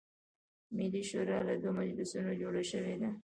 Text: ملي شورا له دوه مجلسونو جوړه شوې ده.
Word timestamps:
ملي 0.75 1.01
شورا 1.09 1.37
له 1.47 1.55
دوه 1.61 1.71
مجلسونو 1.79 2.31
جوړه 2.41 2.63
شوې 2.71 2.95
ده. 3.01 3.09